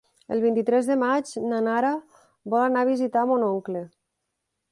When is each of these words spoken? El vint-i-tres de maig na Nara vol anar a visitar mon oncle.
El 0.35 0.39
vint-i-tres 0.43 0.87
de 0.91 0.95
maig 1.01 1.33
na 1.51 1.59
Nara 1.67 1.91
vol 2.55 2.65
anar 2.69 2.83
a 2.85 2.89
visitar 2.91 3.27
mon 3.33 3.47
oncle. 3.53 3.85